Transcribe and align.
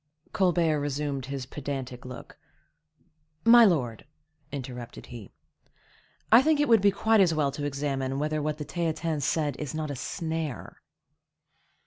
Colbert 0.33 0.79
resumed 0.79 1.27
his 1.27 1.45
pedantic 1.45 2.05
look. 2.05 2.39
"My 3.45 3.65
lord," 3.65 4.07
interrupted 4.51 5.05
he, 5.05 5.29
"I 6.31 6.41
think 6.41 6.59
it 6.59 6.67
would 6.67 6.81
be 6.81 6.89
quite 6.89 7.19
as 7.21 7.35
well 7.35 7.51
to 7.51 7.65
examine 7.65 8.17
whether 8.17 8.41
what 8.41 8.57
the 8.57 8.63
Theatin 8.65 9.21
said 9.21 9.55
is 9.57 9.75
not 9.75 9.91
a 9.91 9.95
snare." 9.95 10.81